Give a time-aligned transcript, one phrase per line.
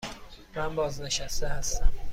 [0.55, 1.89] من بازنشسته هستم.